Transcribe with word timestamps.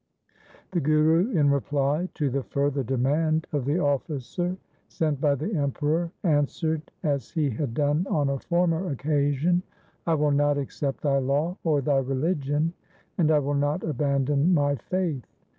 1 0.71 0.71
The 0.71 0.79
Guru 0.79 1.29
in 1.29 1.51
reply 1.51 2.09
to 2.15 2.31
the 2.31 2.41
further 2.41 2.81
demand 2.81 3.45
of 3.51 3.65
the 3.65 3.77
1 3.77 3.77
Maru. 3.83 3.97
384 3.99 4.15
THE 4.15 4.23
SIKH 4.23 4.37
RELIGION 4.41 4.57
officer 4.57 4.61
sent 4.87 5.21
by 5.21 5.35
the 5.35 5.55
Emperor 5.55 6.11
answered 6.23 6.91
as 7.03 7.29
he 7.29 7.51
had 7.51 7.75
done 7.75 8.07
on 8.09 8.27
a 8.29 8.39
former 8.39 8.89
occasion 8.89 9.61
—'I 10.07 10.15
will 10.15 10.31
not 10.31 10.57
accept 10.57 11.01
thy 11.01 11.19
law 11.19 11.55
or 11.63 11.81
thy 11.81 11.99
religion, 11.99 12.73
and 13.19 13.29
I 13.29 13.37
will 13.37 13.53
not 13.53 13.83
abandon 13.83 14.51
my 14.55 14.73
faith. 14.73 15.27